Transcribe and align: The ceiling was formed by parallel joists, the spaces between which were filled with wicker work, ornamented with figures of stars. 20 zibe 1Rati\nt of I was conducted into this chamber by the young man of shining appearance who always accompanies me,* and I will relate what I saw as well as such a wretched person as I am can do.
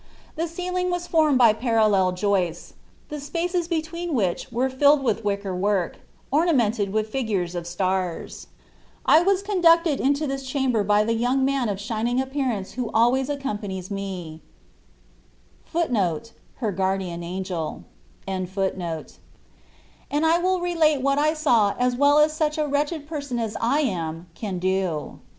The 0.35 0.47
ceiling 0.47 0.89
was 0.89 1.05
formed 1.05 1.37
by 1.37 1.53
parallel 1.53 2.13
joists, 2.13 2.73
the 3.09 3.19
spaces 3.19 3.67
between 3.67 4.15
which 4.15 4.51
were 4.51 4.67
filled 4.67 5.03
with 5.03 5.23
wicker 5.23 5.55
work, 5.55 5.97
ornamented 6.31 6.91
with 6.91 7.11
figures 7.11 7.53
of 7.53 7.67
stars. 7.67 8.47
20 9.07 9.19
zibe 9.19 9.21
1Rati\nt 9.21 9.21
of 9.21 9.27
I 9.27 9.31
was 9.31 9.43
conducted 9.43 9.99
into 9.99 10.25
this 10.25 10.41
chamber 10.47 10.83
by 10.83 11.03
the 11.03 11.13
young 11.13 11.45
man 11.45 11.69
of 11.69 11.79
shining 11.79 12.19
appearance 12.19 12.71
who 12.71 12.89
always 12.95 13.29
accompanies 13.29 13.91
me,* 13.91 14.41
and 15.71 15.91
I 15.93 16.25
will 20.41 20.59
relate 20.61 20.97
what 21.03 21.19
I 21.19 21.33
saw 21.35 21.75
as 21.77 21.95
well 21.95 22.17
as 22.17 22.33
such 22.33 22.57
a 22.57 22.67
wretched 22.67 23.07
person 23.07 23.37
as 23.37 23.55
I 23.61 23.81
am 23.81 24.25
can 24.33 24.57
do. 24.57 25.19